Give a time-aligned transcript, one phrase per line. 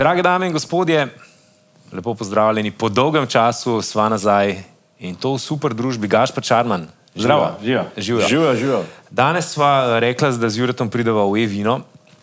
[0.00, 1.08] Drage dame in gospodje,
[1.92, 2.70] lepo pozdravljeni.
[2.70, 4.56] Po dolgem času sva nazaj
[4.98, 6.88] in to v super družbi Gašpa Čarman.
[7.14, 7.60] Zdravo.
[7.96, 8.26] Živa.
[8.26, 8.82] Živijo.
[9.10, 11.82] Danes sva eh, rekla, da z Juretom prideva v E-vino.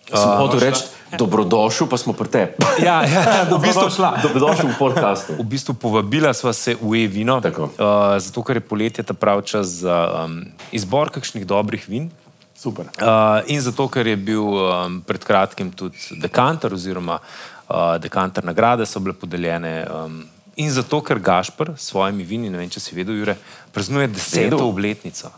[0.09, 2.53] Sem hotel reči, dobrodošel, pa smo pri tebi.
[2.87, 3.87] Ja, ja, v bistvu,
[4.23, 5.33] Dobrodošel v podkastu.
[5.39, 9.81] v bistvu povabila sva se v E-vino, uh, zato ker je poletje ta pravi čas
[9.81, 12.11] za um, izbor kakšnih dobrih vin.
[12.57, 12.89] Super.
[12.97, 18.85] Uh, in zato, ker je bil um, pred kratkim tudi dekanter, oziroma uh, dekanter nagrade
[18.85, 19.85] so bile podeljene.
[19.85, 20.25] Um,
[20.57, 23.37] in zato, ker Gašpr s svojimi vini, ne vem, če si vedel, Jure,
[23.73, 25.29] praznuje deseto obletnico.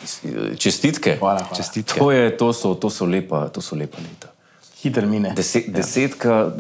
[0.56, 1.18] Čestitke.
[1.20, 1.60] Hvala, hvala.
[1.60, 2.00] Čestitke.
[2.00, 4.32] To, je, to, so, to, so lepa, to so lepa leta.
[4.80, 5.34] Hiter mine.
[5.36, 6.52] Deset, desetka,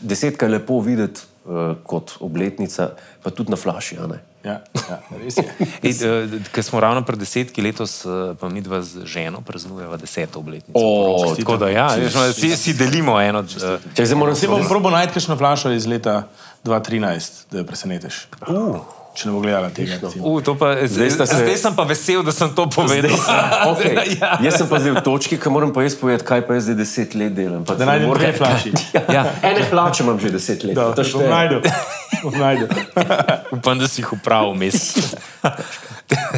[0.00, 2.90] desetka je lepo videti uh, kot obletnica,
[3.22, 3.98] pa tudi na flaši.
[4.02, 4.18] a ne?
[4.44, 9.40] Ja, ja, uh, Ker smo ravno pred desetki letos, uh, pa mi dva z ženo
[9.46, 10.78] praznujeva deseto obletnico.
[10.78, 13.40] O, Tako da ja, veš, no, si, si delimo eno.
[13.40, 16.28] Uh, Če moram Se bom probo najti kakšno flašo iz leta
[16.64, 18.26] 2013, da jo presenetiš.
[18.48, 18.97] Uh.
[19.18, 19.98] Če ne bo gledala tega.
[20.40, 23.10] to pa, zdaj, sta se- zdaj sem pa vesel, da sem to povedal.
[23.68, 24.14] Okay.
[24.14, 24.38] Ja.
[24.40, 26.76] Jaz sem pa zdaj v točki, ki moram pa jaz povedati, kaj pa jaz zdaj
[26.76, 27.64] deset let delam.
[27.64, 28.70] Pa Da se najdem moram- dve flaši.
[29.16, 29.26] Ja.
[29.42, 30.74] Ene plače imam že deset let.
[30.74, 31.60] Da, To najdel.
[32.22, 32.68] Bom najdel.
[33.56, 34.78] Upam, da si jih upravil vmes.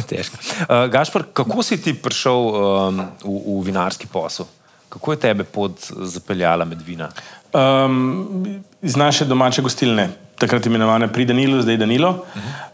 [0.03, 0.35] Težko.
[0.61, 4.49] Uh, Gašpor, kako si ti prišel um, v, v vinarski posel?
[4.89, 7.07] Kako je tebe pot zapeljala med vina?
[7.53, 12.09] Um, iz naše domače gostilne, takrat imenovane Pri Danilu, zdaj Danilo.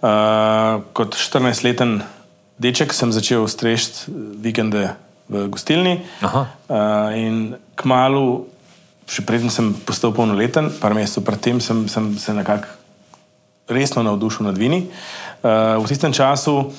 [0.01, 2.01] Uh, kot 14-leten
[2.57, 4.93] deček sem začel strešiti vikende
[5.29, 6.01] v gostilni.
[6.21, 6.45] Aha.
[6.69, 6.77] Uh,
[7.17, 8.45] in kmalu,
[9.09, 12.69] še preden sem postal polnoleten, par mesecev predtem, sem, sem se nekako
[13.67, 14.85] resno navdušil nad vini.
[15.43, 16.71] Uh, v tistem času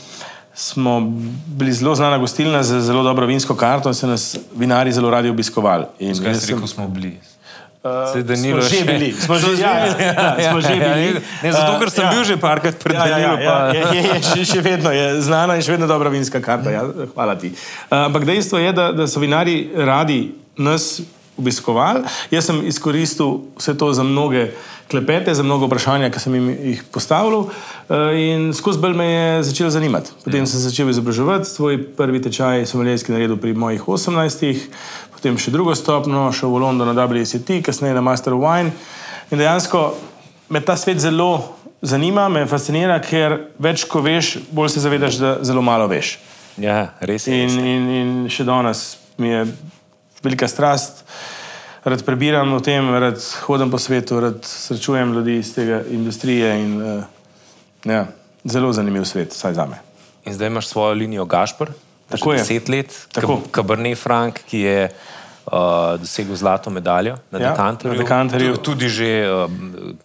[0.54, 1.00] smo
[1.46, 5.30] bili zelo znana gostilna z zelo dobro vinsko karto in so nas vinari zelo radi
[5.30, 5.86] obiskovali.
[5.98, 7.18] In Kaj jaz si sem- rekel, smo bili?
[7.78, 11.22] Uh, Saj Danilo smo že bili, smo že, ja, ja, ja, smo že bili.
[11.42, 13.46] Ne, zato, ker sem Uh, bil že parkrat pred ja, ja, ja, Danilo.
[13.46, 16.74] ja, je, je, še, še vedno je znana in še vedno dobra vinska karta.
[16.74, 16.82] Ja,
[17.14, 17.54] hvala ti.
[17.86, 20.98] Uh, Ampak dejstvo je, da, da so vinari radi nas
[21.38, 22.02] obiskovali.
[22.34, 24.50] Jaz sem izkoristil vse to za mnoge
[24.90, 27.50] klepete, za mnogo vprašanja, ki sem jim jih postavil uh,
[28.16, 30.10] in skozi bolj me je začelo zanimati.
[30.24, 34.56] Potem sem se začel izobraževati, svoj prvi tečaj sem malijski naredil pri mojih 18,
[35.18, 38.70] potem še drugo stopno, šel v London na WCT, kasneje na Master of Wine.
[39.34, 39.90] In dejansko
[40.54, 45.32] me ta svet zelo zanima, me fascinira, ker več ko veš, bolj se zavedaš, da
[45.42, 46.16] zelo malo veš.
[46.58, 47.34] Ja, res je.
[47.34, 49.42] In, in, in še danes mi je
[50.22, 51.02] velika strast,
[51.86, 56.54] rad prebiram o tem, rad hodim po svetu, rad srečujem ljudi iz tega industrije.
[56.62, 58.06] In, uh, ja,
[58.46, 59.82] zelo zanimiv svet, vsaj za me.
[60.26, 61.70] In zdaj imaš svojo linijo Gašpr,
[62.08, 62.38] Tako je.
[62.38, 63.32] deset let, Tako.
[63.34, 64.90] Kab- Cabernet Franc, ki je
[65.46, 65.52] uh,
[65.96, 67.92] dosegel zlato medaljo na Ja, dekanterju.
[67.92, 68.54] na dekanterju.
[68.54, 69.96] Tu- Tudi že um,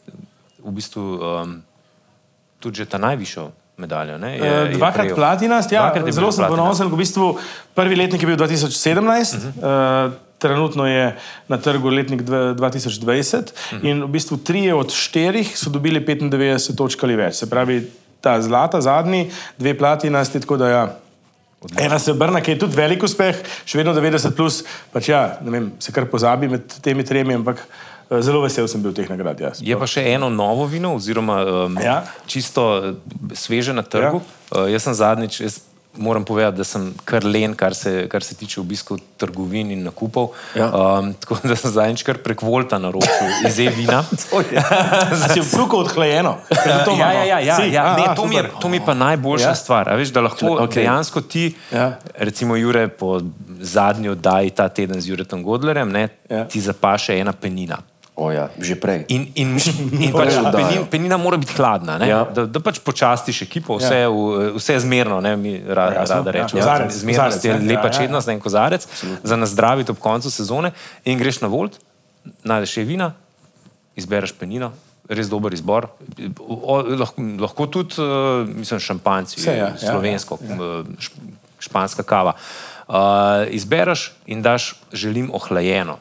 [0.61, 1.61] v bistvu um,
[2.59, 4.17] tudi že ta najvišjo medaljo.
[4.17, 5.15] Ne, je, Eh, je Dvakrat prejel.
[5.15, 6.87] platinast, ja, Dvakrat zelo sem ponosen.
[6.87, 7.39] V bistvu
[7.73, 8.69] prvi letnik je bil 2017,
[9.33, 10.07] uh -huh.
[10.07, 11.15] uh, trenutno je
[11.47, 13.79] na trgu letnik dve- 2020 uh -huh.
[13.81, 16.29] in v bistvu trije od štirih so dobili 95
[16.73, 17.35] točk ali več.
[17.35, 17.87] Se pravi,
[18.21, 19.27] ta zlata, zadnji,
[19.57, 20.83] dve platinasti, tako da ja.
[21.79, 24.61] Ena se obrne, ki je tudi velik uspeh, še vedno 90, plus,
[24.93, 28.93] pač ja, vem, se kar pozabi med temi tremi, ampak eh, zelo vesel sem bil
[28.93, 29.39] teh nagrad.
[29.39, 29.51] Ja.
[29.59, 31.37] Je pa še eno novo vino, oziroma
[31.67, 32.01] um, Ja.
[32.27, 32.95] čisto eh,
[33.33, 34.19] sveže na trgu.
[34.19, 34.63] Ja.
[34.63, 35.61] Uh, jaz sem zadnjič, jaz
[35.95, 40.27] moram povedati, da sem kar len, kar se, kar se tiče obiskov trgovin in nakupov.
[40.55, 40.69] Ja.
[40.99, 44.03] Um, tako da sem zadnjič kar prek Volta naročil iz E-vina.
[45.33, 46.37] Si v pluku odhlajeno.
[46.85, 47.69] To ja, ja, ja, ja, Si?
[47.73, 47.95] ja.
[47.97, 49.55] Ne, to, mi je, to mi je pa najboljša ja.
[49.55, 49.93] Stvar.
[49.97, 50.83] Veš, da lahko okay.
[50.83, 51.97] dejansko ti, ja.
[52.17, 53.21] Recimo Jure, po
[53.59, 56.07] zadnji oddaji ta teden z Juretom Godlerjem, ne.
[56.29, 56.47] Ja.
[56.47, 57.77] ti zapaše ena penina.
[58.13, 59.09] O ja, že prej.
[59.09, 59.57] In, in,
[60.05, 60.45] in pač ja.
[60.53, 62.05] penin, penina mora biti hladna, ne?
[62.05, 62.21] Ja.
[62.29, 64.11] da, da pač počastiš ekipo, vse, ja.
[64.13, 65.33] v, vse zmerno, ne?
[65.33, 66.35] mi ra, ja, rada ja.
[66.37, 66.61] rečemo.
[66.61, 67.69] Kozarec, Zmernost kozarec, je ne.
[67.73, 67.97] lepa Ja, ja.
[67.97, 68.85] čednost, en kozarec,
[69.25, 70.75] za nazdraviti ob koncu sezone
[71.09, 71.81] in greš na volt,
[72.45, 73.15] najdeš še vina,
[73.97, 74.69] izbereš penino.
[75.09, 75.89] Res dober izbor.
[76.39, 81.09] O, lahko, lahko tudi, uh, mislim, šampanci, Vse, ja, ja, slovensko, ja, ja.
[81.59, 82.37] španska kava.
[82.87, 85.97] Uh, izbereš in daš, želim ohlajeno.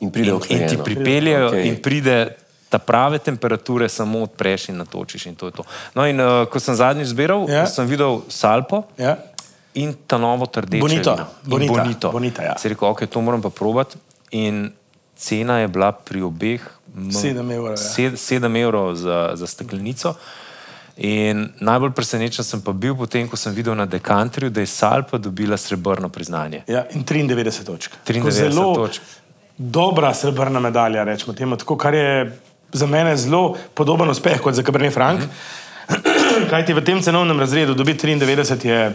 [0.00, 1.64] In pride in, in ti pripeljejo, okay.
[1.64, 2.36] in pride
[2.68, 5.26] ta prave temperature, samo odpreš in natočiš.
[5.26, 5.64] In to je to.
[5.94, 7.66] No, in uh, ko sem zadnjič zbiral, Ja.
[7.66, 9.16] sem videl salpo Ja.
[9.74, 10.80] in ta novo trdeče.
[10.80, 12.10] Bonito, bonita, bonito.
[12.10, 12.54] bonita, ja.
[12.58, 13.96] Si rekel, ok, to moram pa probati.
[14.30, 14.70] In
[15.16, 16.60] cena je bila pri obeh
[16.94, 17.76] m- Sedem evrov, ja.
[17.78, 20.14] sed- sedem evrov za, za steklenico.
[20.96, 25.16] In najbolj presenečen sem pa bil potem, ko sem videl na dekanterju, da je Salpa
[25.16, 26.62] dobila srebrno priznanje.
[26.66, 27.90] Ja, in 93 točk.
[28.04, 29.02] Tako 93 zelo točk.
[29.58, 32.38] Dobra srebrna medalja, rečemo temu, tako, kar je
[32.72, 35.20] za mene zelo podoben uspeh kot za Cabernet Franc.
[35.20, 36.50] Mm -hmm.
[36.50, 38.92] Kaj ti v tem cenovnem razredu dobiti 93 je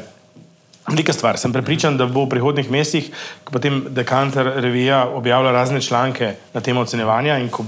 [0.88, 1.38] velika stvar.
[1.38, 3.10] Sem prepričan, da bo v prihodnih mesecih,
[3.44, 7.66] ko potem Dekanter revija objavlja razne članke na temo ocenjevanja in ko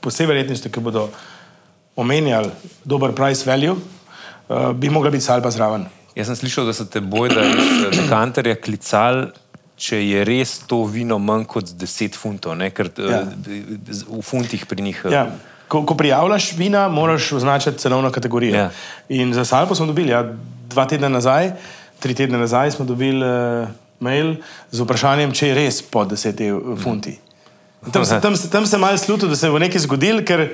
[0.00, 1.08] po vsej verjetnosti, ki bodo
[1.96, 2.50] omenjali
[2.84, 5.86] dober price value, uh, bi mogla biti salpa zraven.
[6.14, 9.28] Jaz sem slišal, da so te bojda iz eh, dekanterja klicali,
[9.78, 12.70] če je res to vino manj kot 10 funtov, ne?
[12.70, 13.04] ker Ja.
[13.06, 13.22] ja.
[14.08, 15.02] v funtih pri njih.
[15.04, 15.26] eh, Ja.
[15.68, 18.56] Ko, ko prijavljaš vina, moraš označiti cenovno kategorijo.
[18.56, 18.70] Ja.
[19.10, 20.22] In za salpo smo dobili, ja,
[20.66, 21.52] dva tedna nazaj,
[21.98, 23.68] tri tedne nazaj smo dobili uh,
[24.00, 24.34] mail
[24.70, 27.18] z vprašanjem, če je res po 10 ev- funti.
[27.80, 30.48] In Tam, se- tam, se- tam se malo sluto, da se bo nekaj zgodilo, ker.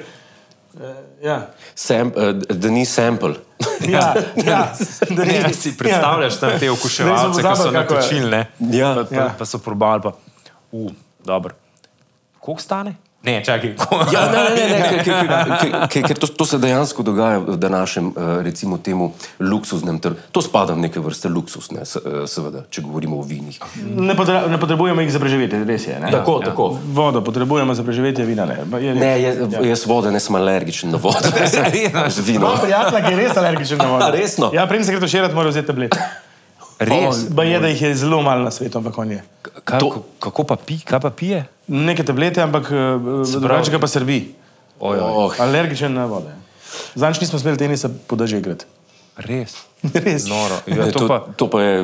[0.74, 0.82] Uh,
[1.22, 1.38] ja.
[1.76, 3.34] Sam, uh, da ni sample.
[3.94, 4.14] Ja,
[4.46, 4.72] ja,
[5.10, 8.46] da Ne, si predstavljaš tam te okuševalce, ki so natočili, ne?
[8.58, 8.94] Ja.
[8.94, 9.34] pa, pa, Ja.
[9.38, 10.12] pa so probali, pa,
[10.72, 10.90] uh,
[11.24, 11.54] dobro.
[12.40, 12.94] Koliko stane?
[13.24, 14.04] Ne, čakaj, ko...
[14.12, 17.56] Ja, ne, ne, ne, ne, ker- ker- ker- ker- to, to se dejansko dogaja v
[17.56, 20.20] današnjem, eh, recimo, temu luksuznem trgu.
[20.28, 23.56] To spada v neke vrste luksus, ne, eh, seveda, če govorimo o vinih.
[23.96, 25.96] Ne, potre, ne potrebujemo jih za preživetje, res je.
[26.00, 26.12] Ne?
[26.12, 26.66] Tako, tako.
[26.86, 28.60] Vodo potrebujemo za preživetje, vina ne.
[28.76, 31.24] Je, Ne, jaz, jaz voda ne sem alergičen na vodo.
[32.14, 32.44] Z vino.
[32.44, 34.10] Imam prijatelja, ki je res alergičen na vodo.
[34.16, 34.50] Resno?
[34.52, 35.96] Ja, prej se gre to še rad, mora vzeti tablet.
[36.78, 37.24] Res?
[37.30, 39.20] Ba je, da jih je zelo malo na svetu, ampak on je.
[39.64, 40.04] Ka, to...
[40.20, 41.44] Kako pa pi, pa pije?
[41.68, 42.68] Neke tablete, ampak
[43.32, 44.34] drugače ga pa srbi.
[44.80, 45.10] Oj, oj.
[45.10, 46.34] Oh, Alergičen na vode.
[46.94, 48.66] Zanč nismo smeli tenisa podaže igrati.
[49.16, 49.54] Res.
[50.04, 50.26] Res.
[50.26, 50.58] Noro.
[50.66, 51.18] Ja, to to, pa...
[51.36, 51.74] to pa je,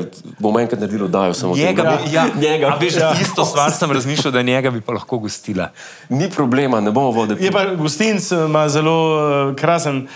[0.43, 1.71] bomo enkrat naredili oddajo samo o tem.
[1.71, 2.73] Njega bi, ja, njega.
[2.75, 3.13] A veš, ja.
[3.23, 5.71] isto stvar sem razmišljal, da njega bi pa lahko gostila.
[6.09, 7.53] Ni problema, ne bomo vode Je pili.
[7.53, 10.09] pa gostinc, ima zelo uh, krasen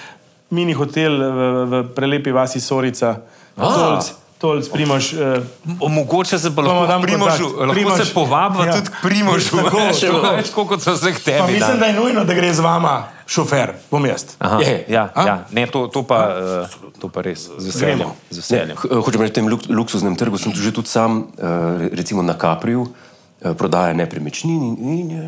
[0.51, 3.17] mini hotel v, v prelepi vasi Sorica.
[4.45, 5.05] Tolc, tolc, primož.
[5.11, 5.41] Uh,
[5.79, 7.59] O, Mogoče se pa lahko dam Primožu, kontakt.
[7.59, 7.97] lahko Primož.
[7.99, 8.73] se povabi Ja.
[8.75, 9.57] tudi k Primožu.
[9.59, 10.21] Tako, Še tako.
[10.31, 11.53] več, kot so se k pa tebi.
[11.55, 11.81] mislim, dali.
[11.81, 12.95] da je nujno, da gre z vama
[13.27, 14.37] šofer, bom jaz.
[14.39, 14.85] Aha, Je.
[14.87, 15.23] ja, A?
[15.23, 15.35] ja.
[15.51, 18.13] Ne, to, to, pa, uh, to pa res z veseljem.
[18.29, 18.77] Z Ne, veseljem.
[18.77, 21.45] h- hočem reči, tem luk, luksuznem trgu sem tu že tudi sam, eh,
[21.79, 22.85] re- recimo na Kapriju,
[23.41, 25.25] eh, prodaja nepremičnin in, in je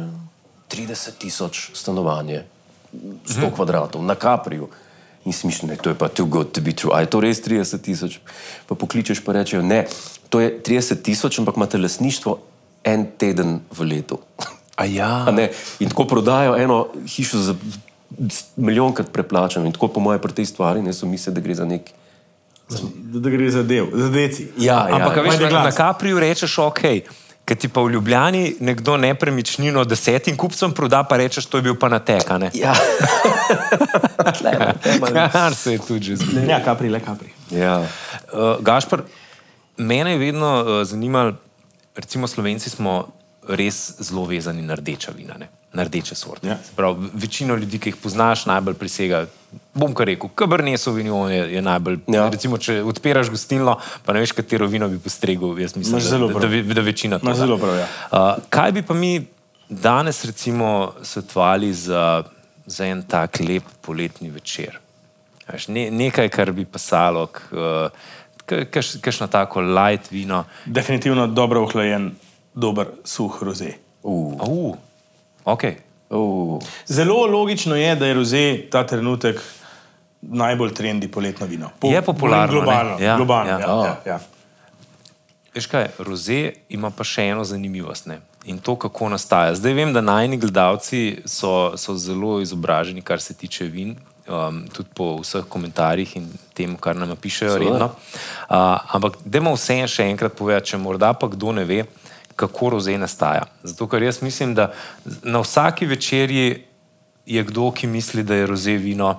[0.68, 2.44] 30 tisoč stanovanje,
[3.24, 4.68] 100 kvadratov na Kapriju.
[5.26, 6.94] In si mislim, da to je pa too good to be true.
[6.94, 8.20] A je to res 30 tisoč?
[8.67, 9.87] Pa pokličeš pa rečejo, ne,
[10.31, 12.38] to je 30 tisoč, ampak imate lasništvo
[12.87, 14.20] en teden v letu.
[14.76, 15.25] A ja.
[15.26, 15.50] A ne?
[15.82, 17.55] In tako prodajo eno hišo za
[18.56, 19.67] milijonkrat preplačano.
[19.67, 21.90] In tako po moje pri tej stvari ne so misli, da gre za nek.
[22.70, 22.78] Da,
[23.20, 24.49] da gre za del, za deci.
[24.58, 25.70] Ja, Ampak, a veš, Ajde, na, na.
[25.70, 26.82] Kapriju rečeš, ok.
[27.46, 31.76] Ker ti pa v Ljubljani nekdo nepremičnino desetim kupcem proda, pa rečeš, to je bil
[31.78, 32.31] pa natek.
[32.31, 32.50] a ne?
[32.54, 32.75] Ja.
[35.32, 36.50] Kar se je tudi že zgodilo.
[36.50, 37.31] Ja, kapri, le kapri.
[37.50, 37.87] ja.
[38.32, 39.02] Uh, Gašpr,
[39.78, 41.38] mene je vedno uh, zanimalo,
[41.94, 43.06] recimo Slovenci smo
[43.49, 45.46] res zelo vezani na rdeča vina, ne?
[45.76, 46.49] Na rdeče sorte.
[46.49, 46.56] Ja.
[46.56, 49.26] Se Pravi, večino ljudi, ki jih poznaš, najbolj prisega.
[49.75, 51.99] Bom kar rekel, Cabernet Sauvignon je, je najbolj.
[52.08, 52.26] Ja.
[52.28, 55.52] Recimo, če odpiraš gostilno, pa ne veš, katero vino bi postregel.
[55.58, 56.40] Jaz mislim, Imaš da, da, prav.
[56.40, 57.20] da, ve- da večina.
[57.23, 57.87] Imaš zelo prav, ja.
[58.11, 58.19] Uh,
[58.49, 59.12] kaj bi pa mi
[59.69, 62.23] danes recimo svetovali za,
[62.67, 64.78] za en tak lep poletni večer?
[65.46, 67.90] Veš, ne, nekaj, kar bi pasalo, uh,
[69.00, 70.45] kakšno tako light vino.
[70.66, 72.12] Definitivno dobro ohlajen,
[72.54, 73.73] dober, suh roze.
[74.02, 74.76] Uh, Uh,
[75.46, 75.78] okay.
[76.10, 76.62] uh.
[76.86, 79.42] Zelo logično je, da je roze ta trenutek
[80.22, 81.70] najbolj trendi poletno vino.
[81.82, 82.60] Je popularno, ne?
[82.60, 82.96] Globalno.
[83.00, 83.58] Ja, globalno ja.
[83.58, 83.66] ja.
[83.66, 84.18] Ja, ja.
[85.54, 88.06] Veš kaj, roze ima pa še eno zanimivost.
[88.10, 88.18] Ne?
[88.44, 89.54] In to, kako nastaja.
[89.56, 93.94] Zdaj vem, da najni gledalci so, so zelo izobraženi, kar se tiče vin,
[94.28, 97.70] um, tudi po vseh komentarjih in tem, kar nam pišejo Seveda.
[97.70, 97.88] redno.
[97.88, 101.84] Uh, ampak, dajmo vse en še enkrat povedati, če morda pa kdo ne ve,
[102.37, 103.43] kako roze nastaja.
[103.62, 104.73] Zato, ker jaz mislim, da
[105.23, 106.62] na vsaki večerji
[107.26, 109.16] je kdo, ki misli, da je roze vino.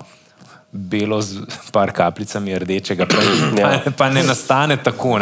[0.71, 1.39] Belo z
[1.71, 3.21] par kapljicami rdečega, pa,
[3.61, 5.15] pa, pa ne nastane tako.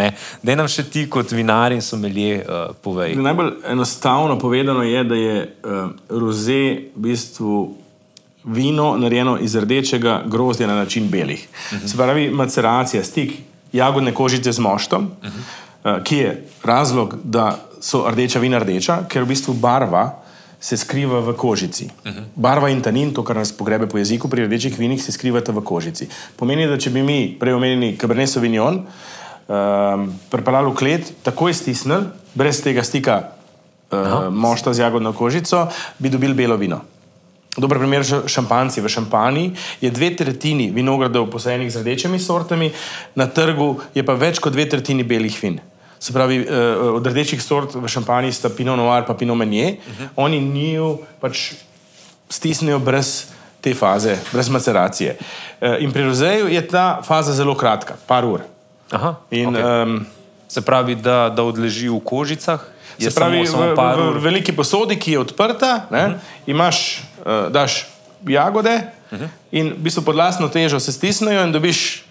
[0.43, 3.13] Da nam še ti, kot vinar in somelje, uh, povej.
[3.15, 7.59] Najbolj enostavno povedano je, da je uh, roze v bistvu
[8.43, 11.47] vino narejeno iz rdečega grozdja na način belih.
[11.47, 11.87] Uh -huh.
[11.87, 13.31] Se pravi, maceracija, stik
[13.73, 15.97] jagodne kožice z moštom, uh -huh.
[15.97, 20.07] uh, ki je razlog, da so rdeča vina rdeča, ker v bistvu barva
[20.59, 21.85] se skriva v kožici.
[21.85, 22.23] Uh -huh.
[22.35, 25.61] Barva in tanin, to, kar nas pogrebe po jeziku, pri rdečih vinih se skrivata v
[25.61, 26.07] kožici.
[26.35, 32.05] Pomeni, da če bi mi prej omenili Cabernet Sauvignon, um, pripeljali v klet, takoj stisnili,
[32.33, 33.29] brez tega stika
[33.91, 35.67] uh, mošta z jagodno kožico,
[35.99, 36.81] bi dobili belo vino.
[37.57, 38.81] Dober primer so šampanci.
[38.81, 39.51] V šampanji
[39.81, 42.71] je dve tretjini vinogradov posajenih z rdečimi sortami,
[43.15, 45.59] na trgu je pa več kot dve tretjini belih vin.
[45.99, 49.93] Se pravi, eh, od rdečih sort v šampanji sta Pinot Noir in Pinot Meunier, uh
[49.99, 50.07] -huh.
[50.15, 51.53] oni njiju pač
[52.29, 53.25] stisnejo brez
[53.61, 55.17] te faze, brez maceracije.
[55.61, 58.41] Eh, in pri rozeju je ta faza zelo kratka, par ur.
[58.91, 59.83] Aha, In, okay.
[59.83, 60.05] um,
[60.47, 62.59] Se pravi, da, da odleži v kožicah.
[62.99, 66.17] Se pravi, samo, samo v, v, v veliki posodi, ki je odprta, ne, uh -huh.
[66.47, 67.87] imaš, uh, daš
[68.27, 69.27] jagode uh -huh.
[69.51, 72.05] in v bistvu pod lastno težo se stisnejo in dobiš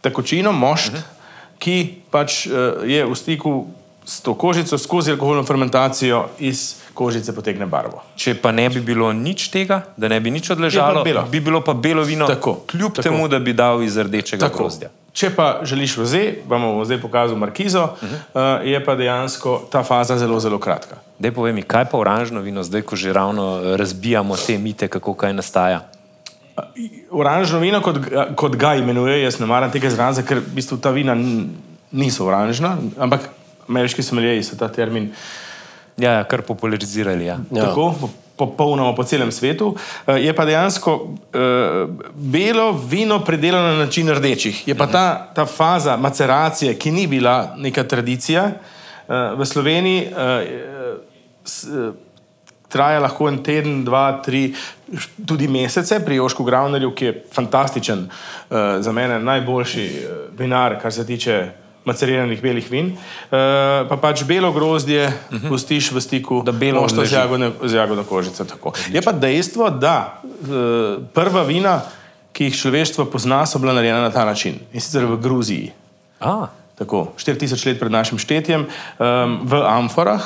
[0.00, 1.19] tekočino, mošt, uh -huh.
[1.60, 3.68] Ki pač uh, je v stiku
[4.04, 8.02] s to kožico, skozi alkoholno fermentacijo iz kožice potegne barvo.
[8.16, 11.22] Če pa ne bi bilo nič tega, da ne bi nič odležalo, belo.
[11.30, 13.02] bi bilo pa belo vino, Tako, kljub tako.
[13.02, 14.64] temu, da bi dal iz rdečega Tako.
[14.64, 14.90] grozdja.
[15.12, 18.60] Če pa želiš roze, vam bom zdaj pokazal markizo, uh -huh.
[18.60, 20.96] uh, je pa dejansko ta faza zelo, zelo kratka.
[21.18, 24.88] Dej povej mi, kaj pa oranžno vino, zdaj ko že ravno eh, razbijamo te mite,
[24.88, 25.90] kako kaj nastaja.
[27.10, 27.98] Oranžno vino, kot,
[28.36, 31.14] kot ga imenuje, jaz ne maram tega izraza, ker v bistvu ta vina
[31.92, 33.28] niso oranžna, ampak
[33.68, 35.12] ameriški someljeji so ta termin
[36.00, 37.26] Ja, ja kar popularizirali.
[37.26, 37.38] Ja.
[37.52, 37.64] ja.
[37.66, 39.74] tako po- popolnoma po celem svetu.
[40.06, 41.10] Eh, Je pa dejansko uh,
[42.14, 44.68] belo vino predelano na način rdečih.
[44.68, 50.08] Je pa ta, ta faza maceracije, ki ni bila neka tradicija uh, v Sloveniji.
[50.08, 50.96] Uh,
[51.44, 51.94] s, uh,
[52.70, 54.52] Traja lahko en teden, dva, tri,
[55.26, 60.92] tudi mesece pri Jošku Gravnerju, ki je fantastičen, uh, za mene najboljši uh, vinar, kar
[60.94, 61.40] se tiče
[61.84, 62.92] maceriranih belih vin.
[62.92, 65.48] Uh, pa pač belo grozdje uh -huh.
[65.48, 68.44] pustiš v stiku mošta z jagodno, z jagodno kožico.
[68.44, 68.72] tako.
[68.88, 71.80] Je pa dejstvo, da uh, prva vina,
[72.32, 75.72] ki jih človeštvo pozna, so bila narejena na ta način in sicer v Gruziji.
[76.20, 76.46] A,
[76.80, 80.24] Tako, 4000 let pred našim štetjem, um, v amforah,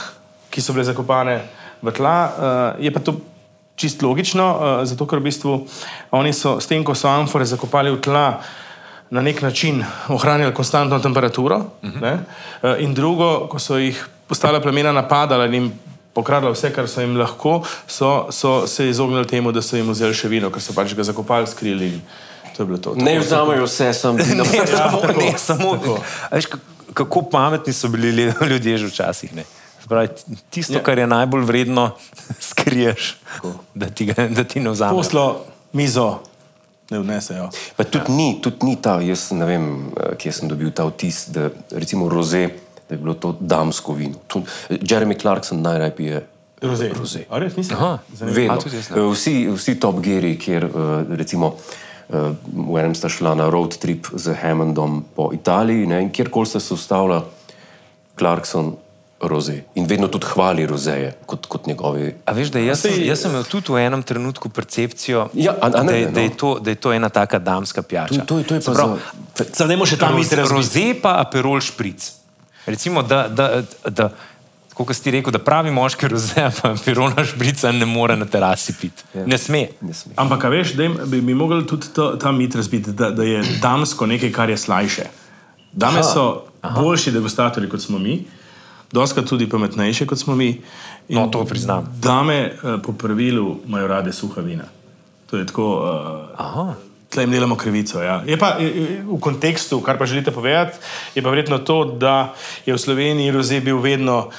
[0.54, 1.40] ki so bile zakopane
[1.84, 2.16] v tla.
[2.24, 3.20] Uh, je pa to
[3.76, 5.66] čist logično, uh, zato ker v bistvu
[6.10, 8.40] oni so s tem, ko so amfore zakopali v tla,
[9.10, 11.56] na nek način ohranjali konstantno temperaturo.
[11.82, 12.18] Uh -huh.
[12.18, 15.72] uh, in drugo, ko so jih postala plemena napadala in jim
[16.14, 20.14] pokradla vse, kar so jim lahko, so, so se izognili temu, da so jim vzeli
[20.14, 22.00] še vino, ker so pač ga zakopali, skrili.
[22.56, 22.94] To to.
[22.94, 25.98] Ne vzamejo vse, sem ne, samo, tako, ne, samo tako.
[26.30, 26.58] a Veš, k-
[26.94, 29.34] kako pametni so bili lju- ljudje že včasih.
[29.34, 29.44] Ne?
[29.88, 30.08] Pravi,
[30.50, 30.78] tisto, Ja.
[30.78, 30.82] ja.
[30.84, 31.90] kar je najbolj vredno,
[32.50, 33.16] skriješ,
[33.74, 34.96] da ti, ga, da ti ne vzameš.
[34.96, 36.20] Poslo, mizo,
[36.90, 37.48] ne vnesejo.
[37.76, 38.16] Pa tudi, ja.
[38.16, 42.08] ni, tudi ni ta, jaz ne vem, eh, kje sem dobil ta vtis, da recimo
[42.08, 42.48] roze,
[42.88, 44.18] da je bilo to damsko vino.
[44.26, 46.26] To, Jeremy Clarkson najraje pije
[46.62, 46.88] Roze.
[46.96, 47.24] roze.
[47.28, 47.76] A res nisem?
[47.76, 47.98] Aha.
[48.20, 48.54] Vedno.
[48.54, 48.96] A, jaz ne.
[48.96, 50.70] Eh, Vsi, vsi top geri, kjer eh,
[51.16, 51.56] recimo
[52.44, 56.60] v enem sta šla na road trip z Hammondom po Italiji ne, in kjerkoli sta
[56.60, 57.22] se ustavila,
[58.18, 58.74] Clarkson
[59.26, 59.62] roze.
[59.74, 62.14] In vedno tudi hvali rozeje kot, kot njegovi.
[62.24, 65.70] A veš, da jaz, sem, jaz sem imel tudi v enem trenutku percepcijo, Ja, a-
[65.70, 66.12] a ne, da, je, no.
[66.12, 68.14] da, je to, da je to ena taka damska pijača.
[68.16, 68.98] To, to, je- to je pa pravi,
[69.34, 69.44] za...
[69.46, 70.66] Zdaj, dajmo še tam Roz, iti razumeti.
[70.82, 72.12] roze pa aperol špric.
[72.66, 74.08] Recimo, da, da, da
[74.74, 79.02] kot si rekel, da pravi moški roze, pa aperola šprica ne more na terasi piti.
[79.12, 79.22] Ja.
[79.24, 79.68] Ne sme.
[79.80, 80.12] Ne sme.
[80.16, 83.42] Ampak, a veš, da bi, bi mogli tudi to, ta mit razbiti, da, da je
[83.60, 85.06] damsko nekaj, kar je slajše.
[85.72, 86.06] Dame Aha.
[86.06, 86.24] so
[86.60, 86.80] aha.
[86.80, 88.24] boljši degustatorji kot smo mi,
[88.94, 90.62] doskrat tudi pametnejše kot smo mi.
[91.08, 91.84] In No, to priznam.
[91.96, 94.64] Dame eh, po pravilu imajo rade suha vina.
[95.26, 95.66] To je tako.
[96.38, 96.74] Uh,
[97.08, 98.00] Tle jim delamo krivico.
[98.00, 98.22] Ja.
[98.26, 100.78] Je pa je- je- v kontekstu, kar pa želite povedati,
[101.14, 102.34] je pa verjetno to, da
[102.66, 104.30] je v Sloveniji roze bil vedno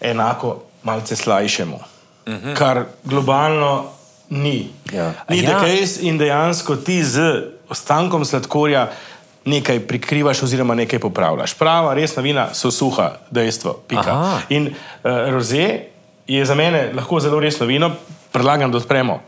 [0.00, 1.76] enako, malce slajšemu.
[1.76, 2.54] Uh -huh.
[2.54, 3.84] Kar globalno
[4.30, 4.70] ni.
[4.92, 5.12] Ja.
[5.28, 5.50] Ni Ja.
[5.50, 5.60] ja.
[5.60, 7.20] case in dejansko ti z
[7.68, 8.90] ostankom sladkorja
[9.46, 11.54] nekaj prikrivaš oziroma nekaj popravljaš.
[11.54, 13.72] Prava, resna vina so suha, dejstvo.
[13.84, 14.10] Pika.
[14.12, 14.40] Aha.
[14.50, 14.74] In uh,
[15.28, 15.68] roze
[16.26, 17.92] je za mene lahko zelo resno vino,
[18.32, 19.20] predlagam, da odpremo.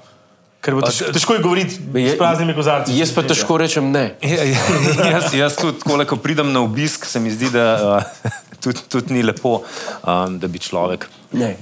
[0.59, 2.91] Ker bo težko, težko je govoriti Je- s praznimi kozarci.
[2.93, 4.17] Jaz pa težko rečem ne.
[4.21, 4.59] Ja, ja,
[5.13, 7.67] jaz, jaz tudi, takole, ko pridem na obisk, se mi zdi, da
[8.03, 9.61] uh, tudi, tudi ni lepo,
[10.03, 11.57] um, da bi človek Ne,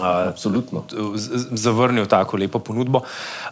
[0.00, 0.84] absolutno.
[1.14, 3.02] z- zavrnil tako lepo ponudbo.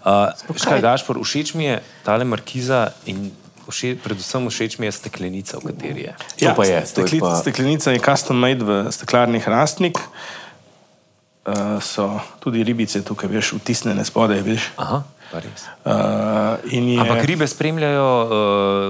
[0.01, 3.29] Uh, Škaj, Gašpor, všeč mi je tale markiza in
[3.69, 6.13] vše, predvsem všeč mi je steklenica, v kateri je.
[6.41, 10.01] To pa je, to je Stekli, pa- Steklenica je custom made v steklarni Hrastnik.
[11.49, 14.45] Uh, so tudi ribice tukaj, veš, vtisnjene spodaj.
[14.45, 14.73] Veš.
[14.77, 15.05] Aha.
[15.29, 18.31] Uh, je, Ampak ribe spremljajo uh,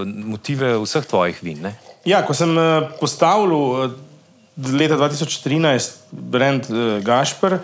[0.06, 1.62] motive vseh tvojih vin.
[1.66, 1.74] Ne?
[2.06, 3.90] Ja, ko sem uh, postavil uh,
[4.58, 7.58] leta 2013 brand uh, Gašpr,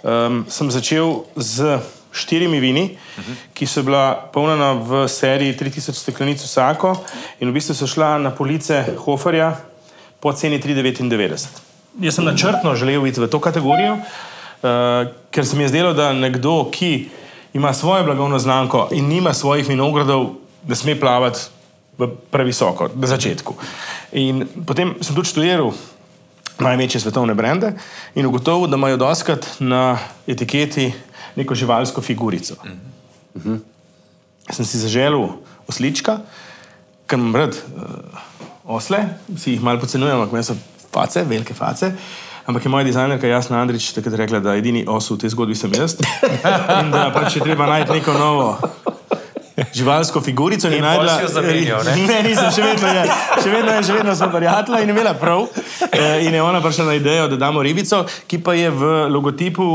[0.00, 1.76] um, sem začel z
[2.16, 3.34] štirimi vini, uh -huh.
[3.54, 6.96] ki so bila polnjena v seriji 3000 steklenic vsako
[7.40, 9.56] in v bistvu so šla na police Hoferja
[10.20, 11.46] po ceni 3,99.
[12.00, 14.00] Jaz sem načrtno želel iti v to kategorijo, uh,
[15.30, 17.08] ker se mi je zdelo, da nekdo, ki
[17.54, 20.26] ima svojo blagovno znamko in nima svojih vinogradov,
[20.62, 21.40] da sme plavati
[22.30, 23.54] previsoko, na začetku.
[24.12, 25.72] In potem sem tudi študiral
[26.58, 27.72] največje svetovne brende
[28.14, 30.92] in ugotovil, da imajo doskrat na etiketi
[31.36, 32.54] neko živalsko figurico.
[32.64, 32.80] Mm
[33.34, 33.58] -hmm.
[34.50, 35.28] Sem si zaželel
[35.68, 36.18] oslička,
[37.06, 37.82] ker imam rad uh,
[38.64, 38.98] osle,
[39.38, 40.54] si jih malo pocenujem, ampak so
[40.92, 41.92] face, velike face.
[42.46, 45.72] Ampak je moja dizajnerka Jasna Andrič takrat rekla, da edini os v tej zgodbi sem
[45.74, 45.96] jaz.
[46.80, 48.58] In da pač je treba najti neko novo
[49.72, 50.68] živalsko figurico.
[50.68, 51.96] In najdla, jo zamenjal, ne?
[52.10, 53.04] ne, nisem, še vedno je,
[53.42, 55.46] še vedno je, še vedno sem prijatelja in imela prav.
[55.86, 59.66] Eh, in je ona prišla na idejo, da damo ribico, ki pa je v logotipu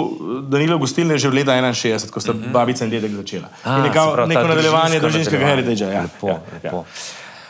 [0.50, 2.52] Danilo Gostilne že v leta 61, ko sta mm -hmm.
[2.52, 3.50] babica in dedek začela.
[3.64, 5.90] A, in nekao, pravi, neko nadaljevanje družinskega heritagea.
[5.92, 6.86] Ja, Lepo, ja, lepo.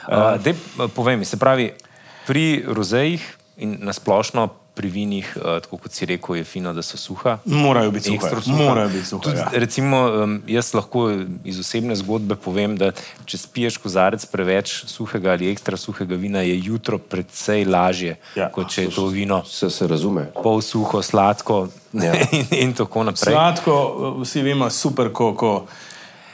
[0.08, 0.34] ja.
[0.36, 0.56] Uh, dej,
[0.96, 1.72] povej mi, se pravi,
[2.28, 3.22] pri rozejih
[3.58, 7.38] in nasplošno pri vinih, uh, tako kot si rekel, je fino, da so suha.
[7.46, 8.16] Morajo biti suhe.
[8.16, 8.58] Ekstra suha.
[8.60, 9.24] Morajo biti suhe.
[9.24, 9.50] Tudi, Ja.
[9.54, 9.98] recimo,
[10.48, 11.12] jaz lahko
[11.44, 12.92] iz osebne zgodbe povem, da
[13.26, 18.50] če spiješ kozarec preveč suhega ali ekstra suhega vina, je jutro precej lažje, Ja.
[18.50, 20.30] kot če je to vino Se, se razume.
[20.36, 22.14] pol suho, sladko Ja.
[22.32, 23.34] in, in tako naprej.
[23.34, 23.76] Sladko,
[24.22, 25.68] vsi vemo, super, ko, ko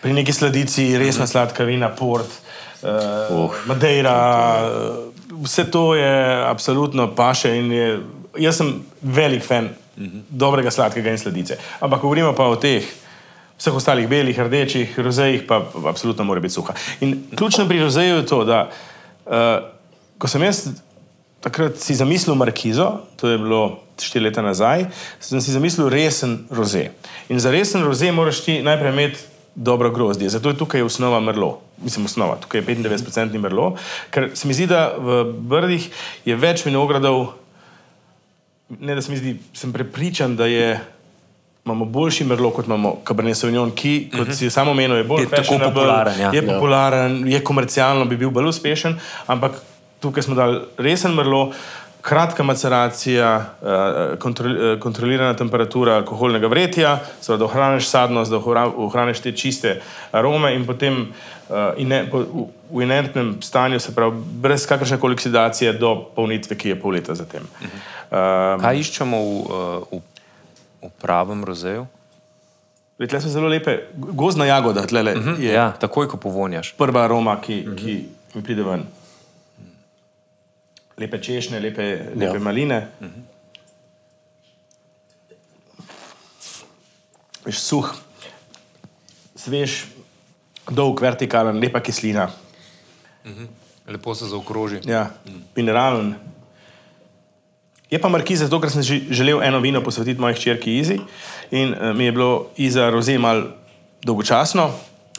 [0.02, 2.28] pri neki sladici resna sladka vina, port,
[2.84, 2.90] uh,
[3.32, 3.52] Oh.
[3.66, 4.14] Madeira,
[4.62, 6.12] eh, vse to je
[6.46, 7.58] absolutno paše.
[7.58, 8.00] in Je,
[8.40, 9.70] jaz sem velik fan
[10.30, 11.58] dobrega sladkega in sladice.
[11.80, 12.86] Ampak govorimo pa o teh.
[13.58, 16.76] Vseh ostalih belih, rdečih, rozejih pa absolutno mora biti suha.
[17.02, 18.68] In ključno pri rozeju je to, da
[19.26, 19.34] uh,
[20.18, 20.68] ko sem jaz
[21.42, 24.86] takrat si zamislil Markizo, to je bilo štiri leta nazaj,
[25.20, 26.90] sem si zamislil resen roze.
[27.30, 29.20] In za resen roze moraš ti najprej imeti
[29.56, 30.30] dobro grozdje.
[30.30, 31.62] Zato je tukaj osnova mrlo.
[31.82, 33.76] Mislim, osnova, tukaj je 95% mrlo,
[34.12, 35.90] ker se mi zdi, da v Brdih
[36.26, 37.34] je več vinogradov,
[38.70, 40.80] ne da se mi zdi, sem prepričan, da je.
[41.66, 45.30] Imamo boljši merlot, kot imamo Cabernet Sauvignon, ki, kot si samo omenil, je bolj Je
[45.30, 46.30] tako popularen, ja.
[46.34, 48.96] Je popularen, je komercialno, bi bil bolj uspešen,
[49.28, 49.52] ampak
[50.00, 51.52] tukaj smo dali resen merlot,
[52.02, 59.20] kratka maceracija, eh, kontrol, eh, kontrolirana temperatura alkoholnega vretja, da ohraniš sadnost, da ohra- ohraniš
[59.20, 61.08] te čiste arome in potem
[61.78, 66.70] ine, po, v, v inertnem stanju, se pravi, brez kakršne koli oksidacije do polnitve, ki
[66.70, 67.48] je pol leta zatem.
[67.62, 69.38] Um, Kaj iščemo v,
[69.92, 70.02] uh, v,
[70.88, 71.88] v pravem rozeju?
[72.98, 75.40] Tle so zelo lepe, gozdna jagoda, tle uh -huh.
[75.40, 76.74] je Ja, takoj, ko povonjaš.
[76.78, 77.78] prva aroma, ki, uh -huh.
[77.78, 78.84] ki mi pride ven.
[80.98, 82.40] Lepe češnje, lepe, lepe ja.
[82.40, 82.88] maline.
[83.00, 83.22] Uh -huh.
[87.46, 87.96] Veš, suh,
[89.36, 89.86] svež,
[90.70, 92.30] dolg, vertikalen, lepa kislina,
[93.88, 94.80] Lepo se zaokroži.
[94.86, 95.10] ja,
[95.56, 96.16] mineralen.
[97.90, 101.00] Je pa markiza, zato ker sem že želel eno vino posvetiti moji hčerki Izi
[101.52, 103.44] in uh, mi je bilo Iza Roze mal
[104.04, 104.72] dolgočasno.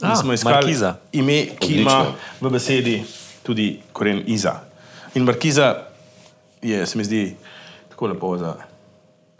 [0.03, 0.95] A, smo iskali markiza.
[1.13, 1.81] ime, ki Odlično.
[1.81, 2.07] ima
[2.41, 3.03] v besedi
[3.43, 4.61] tudi koren Iza.
[5.15, 5.75] In markiza
[6.63, 7.37] je, se mi zdi,
[7.89, 8.55] tako lepo za.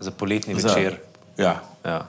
[0.01, 0.97] Za poletni za večer.
[1.38, 1.61] Ja.
[1.85, 2.07] Ja.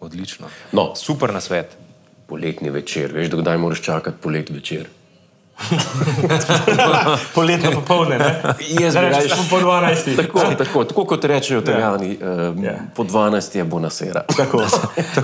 [0.00, 0.46] Odlično.
[0.72, 0.94] No.
[0.94, 1.76] Super na svet.
[2.26, 4.86] Poletni večer, veš, do kdaj moraš čakati polet večer.
[7.34, 8.30] Poletno popoldne, ne?
[8.74, 10.16] Jaz bi raje- po 12.
[10.16, 12.18] Tako, tako, tako kot rečejo italijani,
[12.56, 12.74] uh, Ja.
[12.90, 14.24] po 12 je bonasera.
[14.36, 14.64] Tako.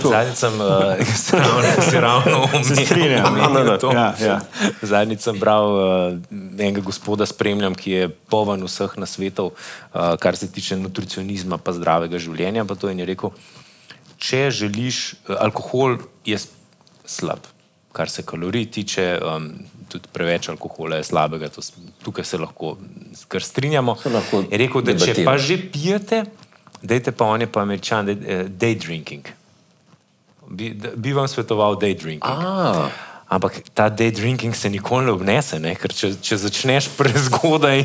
[0.04, 0.66] Zadnjič sem uh,
[1.06, 3.40] si ravno, si ravno Se omenil- strinjam.
[3.40, 3.92] omenil to.
[3.92, 4.40] Ja, ja.
[4.82, 5.82] Zadnjič sem bral uh,
[6.54, 9.54] enega gospoda, spremljam, ki je poven vseh nasvetov, uh,
[10.16, 12.64] kar se tiče nutricionizma in zdravega življenja.
[12.64, 13.30] Pa to in je rekel,
[14.16, 16.48] če želiš, uh, alkohol je s-
[17.10, 17.46] slab,
[17.92, 19.18] kar se kalorij tiče.
[19.24, 19.52] Um,
[19.90, 21.62] Tudi preveč alkohola je slabega, to,
[22.06, 22.76] tukaj se lahko
[23.28, 23.96] kar strinjamo.
[24.06, 25.24] Lahko Je rekel, da če debatira.
[25.26, 26.20] pa že pijete,
[26.82, 29.26] dajte pa on je pa američan, eh, day drinking.
[30.46, 32.22] Bi, bi vam svetoval day drinking.
[32.22, 32.86] A,
[33.30, 35.76] Ampak ta day drinking se nikoli ne obnese, ne?
[35.78, 37.84] ker če, če začneš prezgodaj,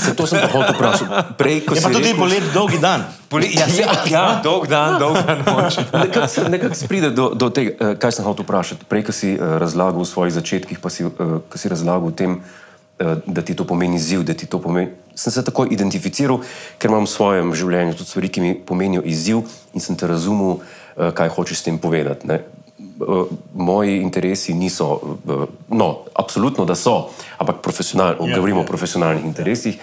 [0.00, 1.34] se to sem pa hotel vprašati.
[1.36, 3.04] Prej, ko Je si pa tudi rekel, polet dolgi dan.
[3.28, 5.76] Poli, ja, se, ja, dolg dan, dolg dan noč.
[5.92, 8.88] Nekako se, nekak se pride do, do tega, eh, kaj sem hotel vprašati.
[8.88, 11.12] Prej, ko si uh, razlagal v svojih začetkih, pa si, uh,
[11.44, 14.96] ko si razlagal o tem, uh, da ti to pomeni izziv, da ti to pomeni.
[15.12, 16.40] Sem se takoj identificiral,
[16.80, 19.44] ker imam v svojem življenju tudi stvari, ki mi pomenijo izziv
[19.76, 22.32] in sem te razumel, uh, kaj hočeš s tem povedati.
[22.32, 22.40] Ne?
[22.74, 24.86] Uh, moji interesi niso,
[25.24, 28.64] uh, no, absolutno, da so, ampak profesionalni, Ja, govorimo ja.
[28.64, 29.78] o profesionalnih interesih.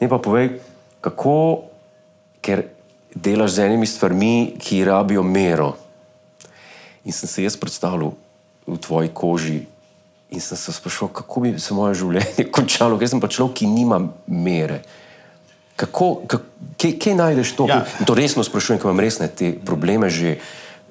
[0.00, 0.58] Ne pa povej,
[1.00, 1.62] kako,
[2.42, 2.64] ker
[3.14, 5.76] delaš z enimi stvarmi, ki rabijo mero.
[7.04, 8.12] In sem se jaz predstavljal
[8.66, 9.60] v tvoji koži
[10.32, 13.68] in sem se sprašoval, kako bi se moje življenje končalo, ker sem pa človek, ki
[13.68, 14.80] nima mere.
[15.76, 16.46] Kako, kak,
[16.80, 17.66] kje, kje najdeš to?
[17.68, 17.82] Ja.
[18.08, 20.38] To resno sprašujem, ker imam resne te probleme že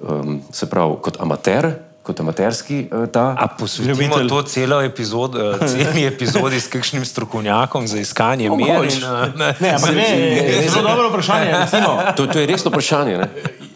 [0.02, 1.70] um, se pravi, kot amater,
[2.02, 3.36] kot amaterski uh, ta.
[3.38, 4.28] A posvetimo Ljubitelj.
[4.28, 8.96] to celo epizod, eh, celi epizodi s kakšnim strokovnjakom za iskanje mer in Mogoče.
[8.96, 10.08] eh, Ne, ampak ne,
[10.54, 11.52] je zelo dobro vprašanje.
[11.52, 13.18] Recimo, To, to je resno vprašanje.
[13.18, 13.28] Ne?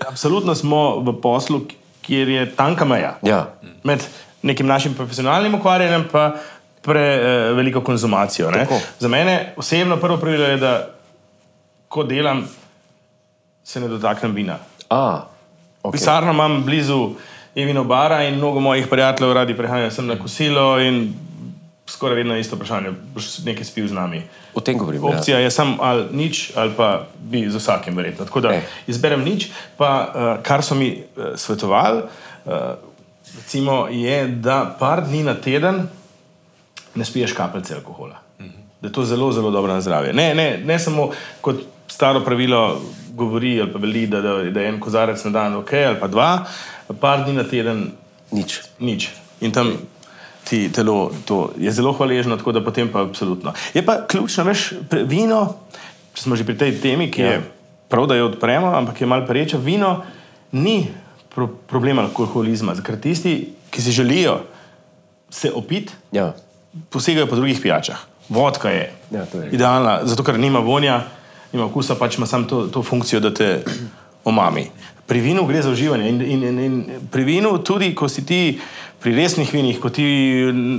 [0.02, 1.60] absolutno smo v poslu,
[2.02, 3.46] kjer je tanka meja Ja.
[3.84, 4.02] med
[4.42, 6.32] nekim našim profesionalnim ukvarjanjem in
[6.82, 8.50] preveliko konzumacijo.
[8.50, 8.58] ne.
[8.58, 8.80] Tako.
[8.98, 10.88] Za mene osebno prvo pravilo je, da
[11.88, 12.48] ko delam,
[13.64, 14.58] se ne dotaknem vina.
[14.90, 15.22] A,
[15.86, 15.92] Okay.
[15.92, 17.14] Pisarno imam blizu
[17.54, 21.14] Evino bara in mnogo mojih prijateljev radi prehajajo sem na kosilo in
[21.86, 24.22] skoraj vedno isto vprašanje, boš nekaj spil z nami.
[24.54, 25.04] o tem govorim.
[25.04, 28.24] Opcija je samo ali nič, ali pa bi z vsakim verjetno.
[28.24, 28.62] Tako da E.
[28.86, 32.02] izberem nič, pa uh, kar so mi uh, svetovali,
[32.44, 32.52] uh,
[33.36, 35.88] recimo, je, da par dni na teden
[36.94, 38.18] ne spiješ kapljice alkohola.
[38.80, 40.12] Da je to zelo, zelo dobro na zdravje.
[40.12, 41.56] Ne, ne, ne samo kot
[41.88, 42.80] staro pravilo
[43.16, 46.06] govori ali pa veli, da, da, da je en kozarec na dan ok, ali pa
[46.08, 46.30] dva,
[47.00, 47.86] par dni na teden
[48.26, 48.38] Ja.
[48.42, 48.60] Nič.
[48.82, 49.02] nič.
[49.40, 49.70] In tam
[50.44, 53.52] ti telo to je zelo hvaležno, tako da potem pa absolutno.
[53.74, 54.72] Je pa ključno, veš,
[55.06, 55.54] vino,
[56.14, 57.30] če smo že pri tej temi, ki ja.
[57.32, 57.44] je
[57.88, 60.02] prav, da jo odpremo, ampak je malo pereča, vino
[60.52, 60.88] ni
[61.30, 64.40] pro problem alkoholizma, ker tisti, ki si želijo
[65.30, 66.32] se opiti, Ja.
[66.90, 67.98] posegajo po drugih pijačah.
[68.28, 71.04] Vodka je, Ja, je idealna, zato ker nima vonja,
[71.52, 73.64] nima okusa, pač ima samo to, to funkcijo, da te
[74.24, 74.66] omami.
[75.06, 78.58] Pri vinu gre za uživanje in, in, in, in pri vinu, tudi ko si ti
[79.02, 80.06] pri resnih vinih, ko ti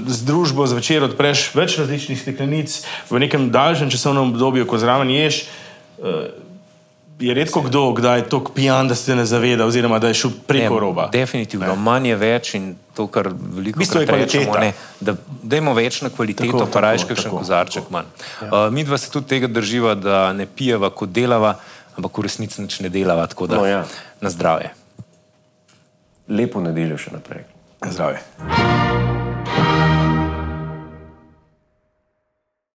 [0.08, 2.74] z družbo zvečer odpreš več različnih steklenic
[3.08, 5.46] v nekem daljšem časovnem obdobju, ko zraven ješ.
[6.04, 6.47] eh,
[7.20, 10.32] Je redko kdo, kdaj je tako pijan, da se ne zaveda, oziroma da je šel
[10.48, 11.08] preko Ne, roba.
[11.12, 16.02] Definitivno, manj je več in to, kar veliko Bistvo krat rečemo, ne, da dajmo več
[16.06, 18.06] na kvaliteto, Tako, tako, pa rajš tako, kakšen tako, kozarček manj.
[18.42, 18.48] Ja.
[18.52, 21.56] Uh, mi dva se tudi tega drživa, da ne pijeva kot delava,
[21.98, 23.82] ampak v resnici nič ne delava, tako da No, ja.
[24.22, 24.74] na zdravje.
[26.30, 27.48] Lepo nedeljo še naprej.
[27.82, 28.22] Zdravje.